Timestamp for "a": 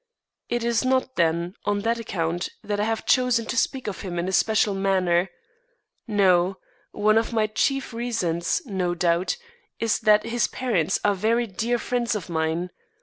4.27-4.31